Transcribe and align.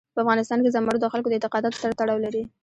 په 0.13 0.19
افغانستان 0.23 0.59
کې 0.63 0.73
زمرد 0.75 0.99
د 1.01 1.07
خلکو 1.13 1.29
د 1.29 1.33
اعتقاداتو 1.35 1.81
سره 1.83 1.97
تړاو 1.99 2.23
لري. 2.25 2.43